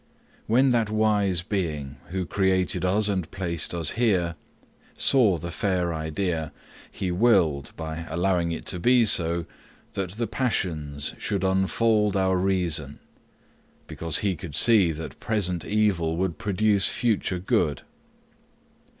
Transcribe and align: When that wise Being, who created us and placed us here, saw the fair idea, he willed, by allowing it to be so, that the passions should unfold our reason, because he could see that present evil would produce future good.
When 0.47 0.71
that 0.71 0.89
wise 0.89 1.43
Being, 1.43 1.97
who 2.07 2.25
created 2.25 2.83
us 2.83 3.07
and 3.07 3.29
placed 3.29 3.71
us 3.71 3.91
here, 3.91 4.33
saw 4.97 5.37
the 5.37 5.51
fair 5.51 5.93
idea, 5.93 6.51
he 6.91 7.11
willed, 7.11 7.71
by 7.75 8.07
allowing 8.09 8.51
it 8.51 8.65
to 8.65 8.79
be 8.79 9.05
so, 9.05 9.45
that 9.93 10.13
the 10.13 10.25
passions 10.25 11.13
should 11.19 11.43
unfold 11.43 12.17
our 12.17 12.35
reason, 12.37 12.97
because 13.85 14.17
he 14.25 14.35
could 14.35 14.55
see 14.55 14.91
that 14.91 15.19
present 15.19 15.63
evil 15.65 16.17
would 16.17 16.39
produce 16.39 16.87
future 16.87 17.37
good. 17.37 17.83